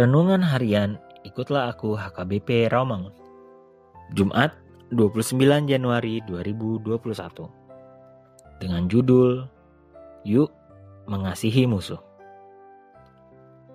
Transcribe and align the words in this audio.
Renungan 0.00 0.40
Harian 0.40 0.96
Ikutlah 1.28 1.76
Aku 1.76 1.92
HKBP 1.92 2.72
Rawamangun 2.72 3.12
Jumat 4.16 4.56
29 4.96 5.36
Januari 5.68 6.24
2021 6.24 7.04
Dengan 8.64 8.88
judul 8.88 9.44
Yuk 10.24 10.48
Mengasihi 11.04 11.68
Musuh. 11.68 12.00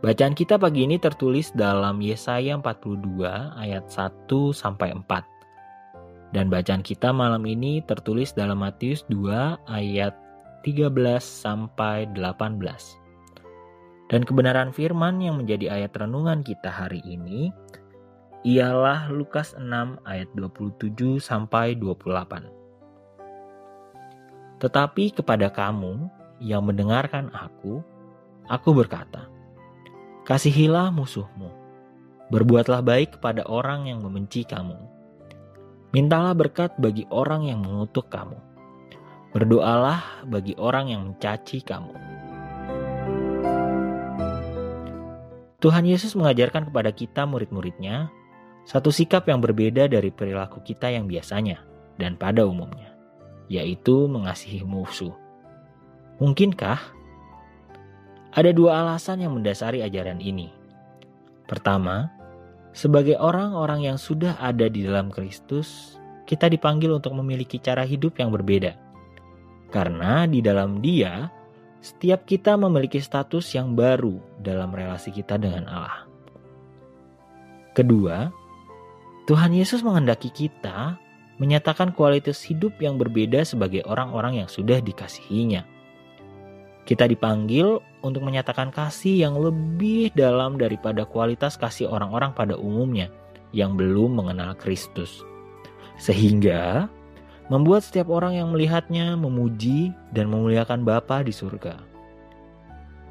Bacaan 0.02 0.34
kita 0.34 0.58
pagi 0.58 0.90
ini 0.90 0.97
tertulis 0.97 1.53
dalam 1.53 2.02
Yesaya 2.02 2.58
42 2.58 3.62
ayat 3.62 3.85
1 3.85 4.25
sampai 4.50 4.97
4 4.97 6.34
dan 6.34 6.50
bacaan 6.50 6.81
kita 6.81 7.14
malam 7.14 7.46
ini 7.46 7.85
tertulis 7.85 8.34
dalam 8.34 8.66
Matius 8.66 9.06
2 9.14 9.62
ayat 9.69 10.18
13 10.66 10.90
sampai 11.22 12.09
18. 12.18 13.05
Dan 14.06 14.22
kebenaran 14.22 14.70
firman 14.70 15.18
yang 15.18 15.42
menjadi 15.42 15.82
ayat 15.82 15.98
renungan 15.98 16.46
kita 16.46 16.70
hari 16.70 17.02
ini 17.02 17.50
ialah 18.46 19.10
Lukas 19.10 19.58
6 19.58 19.66
ayat 20.06 20.30
27 20.38 21.18
sampai 21.18 21.74
28. 21.74 24.62
Tetapi 24.62 25.18
kepada 25.18 25.50
kamu 25.50 26.06
yang 26.38 26.70
mendengarkan 26.70 27.34
aku, 27.34 27.82
aku 28.46 28.70
berkata, 28.78 29.26
Kasihilah 30.26 30.90
musuhmu, 30.94 31.50
berbuatlah 32.30 32.86
baik 32.86 33.18
kepada 33.18 33.42
orang 33.50 33.90
yang 33.90 34.06
membenci 34.06 34.46
kamu. 34.46 34.78
Mintalah 35.94 36.34
berkat 36.38 36.78
bagi 36.78 37.10
orang 37.10 37.50
yang 37.50 37.66
mengutuk 37.66 38.14
kamu. 38.14 38.38
Berdoalah 39.34 40.26
bagi 40.30 40.54
orang 40.58 40.94
yang 40.94 41.02
mencaci 41.10 41.66
kamu. 41.66 42.15
Tuhan 45.66 45.81
Yesus 45.81 46.14
mengajarkan 46.14 46.70
kepada 46.70 46.94
kita 46.94 47.26
murid-muridnya 47.26 48.14
satu 48.70 48.94
sikap 48.94 49.26
yang 49.26 49.42
berbeda 49.42 49.90
dari 49.90 50.14
perilaku 50.14 50.62
kita 50.62 50.94
yang 50.94 51.09
biasanya 51.09 51.66
dan 51.98 52.14
pada 52.22 52.46
umumnya, 52.46 52.94
yaitu 53.50 54.06
mengasihi 54.06 54.62
musuh. 54.62 55.18
Mungkinkah? 56.22 56.78
Ada 58.30 58.53
dua 58.53 58.86
alasan 58.86 59.26
yang 59.26 59.34
mendasari 59.34 59.81
ajaran 59.81 60.22
ini. 60.22 60.53
Pertama, 61.50 62.14
sebagai 62.70 63.18
orang-orang 63.18 63.90
yang 63.90 63.97
sudah 63.97 64.38
ada 64.38 64.70
di 64.70 64.86
dalam 64.86 65.09
Kristus, 65.09 65.97
kita 66.30 66.46
dipanggil 66.46 66.94
untuk 66.94 67.18
memiliki 67.18 67.58
cara 67.58 67.82
hidup 67.82 68.22
yang 68.22 68.30
berbeda. 68.30 68.78
Karena 69.74 70.30
di 70.30 70.46
dalam 70.46 70.78
Dia, 70.78 71.26
setiap 71.85 72.25
kita 72.25 72.57
memiliki 72.57 72.97
status 72.97 73.53
yang 73.53 73.78
baru 73.78 74.18
dalam 74.41 74.73
relasi 74.73 75.13
kita 75.13 75.38
dengan 75.38 75.69
Allah. 75.69 76.09
Kedua, 77.78 78.34
Tuhan 79.29 79.53
Yesus 79.53 79.85
menghendaki 79.85 80.34
kita 80.34 80.97
menyatakan 81.38 81.94
kualitas 81.94 82.41
hidup 82.41 82.73
yang 82.81 82.97
berbeda 82.97 83.46
sebagai 83.46 83.85
orang-orang 83.85 84.41
yang 84.41 84.50
sudah 84.50 84.81
dikasihinya. 84.81 85.62
Kita 86.90 87.06
dipanggil 87.06 87.78
untuk 88.02 88.25
menyatakan 88.25 88.73
kasih 88.73 89.29
yang 89.29 89.38
lebih 89.38 90.09
dalam 90.17 90.57
daripada 90.57 91.06
kualitas 91.06 91.53
kasih 91.53 91.85
orang-orang 91.85 92.34
pada 92.34 92.57
umumnya 92.57 93.13
yang 93.53 93.78
belum 93.78 94.26
mengenal 94.26 94.58
Kristus. 94.58 95.22
Sehingga 96.02 96.90
membuat 97.47 97.86
setiap 97.86 98.09
orang 98.09 98.34
yang 98.34 98.50
melihatnya 98.50 99.14
memuji 99.14 99.94
dan 100.09 100.34
memuliakan 100.34 100.82
Bapa 100.82 101.22
di 101.22 101.30
surga. 101.30 101.78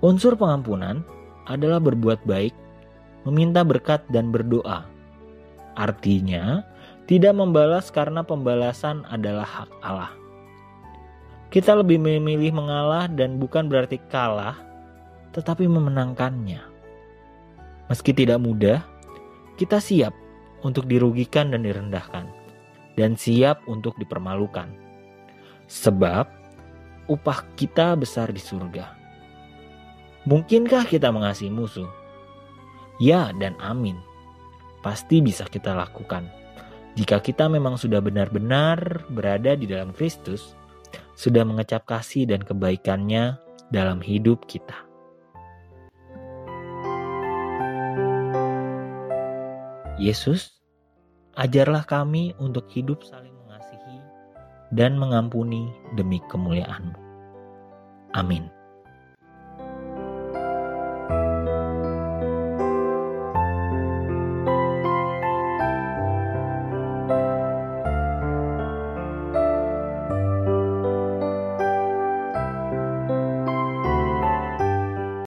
Unsur 0.02 0.34
pengampunan 0.34 1.06
adalah 1.46 1.78
berbuat 1.78 2.26
baik, 2.26 2.52
meminta 3.24 3.62
berkat 3.62 4.02
dan 4.10 4.34
berdoa. 4.34 4.84
Artinya, 5.78 6.66
tidak 7.06 7.34
membalas 7.36 7.94
karena 7.94 8.26
pembalasan 8.26 9.06
adalah 9.06 9.46
hak 9.46 9.70
Allah. 9.84 10.12
Kita 11.54 11.78
lebih 11.78 12.02
memilih 12.02 12.50
mengalah 12.50 13.06
dan 13.06 13.38
bukan 13.38 13.70
berarti 13.70 14.02
kalah, 14.10 14.58
tetapi 15.30 15.70
memenangkannya. 15.70 16.62
Meski 17.86 18.10
tidak 18.10 18.42
mudah, 18.42 18.82
kita 19.54 19.78
siap 19.78 20.10
untuk 20.66 20.90
dirugikan 20.90 21.54
dan 21.54 21.62
direndahkan 21.62 22.43
dan 22.94 23.18
siap 23.18 23.62
untuk 23.66 23.98
dipermalukan. 23.98 24.70
Sebab 25.66 26.26
upah 27.10 27.38
kita 27.58 27.94
besar 27.98 28.30
di 28.30 28.40
surga. 28.40 28.86
Mungkinkah 30.24 30.88
kita 30.88 31.12
mengasihi 31.12 31.52
musuh? 31.52 31.88
Ya 32.96 33.34
dan 33.36 33.58
amin. 33.60 33.98
Pasti 34.80 35.20
bisa 35.20 35.44
kita 35.44 35.76
lakukan. 35.76 36.24
Jika 36.94 37.18
kita 37.18 37.50
memang 37.50 37.74
sudah 37.74 37.98
benar-benar 37.98 39.04
berada 39.10 39.58
di 39.58 39.66
dalam 39.66 39.90
Kristus, 39.90 40.54
sudah 41.18 41.42
mengecap 41.42 41.84
kasih 41.84 42.30
dan 42.30 42.40
kebaikannya 42.46 43.36
dalam 43.74 43.98
hidup 43.98 44.46
kita. 44.46 44.86
Yesus 49.98 50.63
Ajarlah 51.34 51.82
kami 51.82 52.30
untuk 52.38 52.70
hidup 52.70 53.02
saling 53.02 53.34
mengasihi 53.42 53.98
dan 54.70 54.94
mengampuni 54.94 55.66
demi 55.98 56.22
kemuliaan-Mu. 56.30 56.94
Amin. 58.14 58.46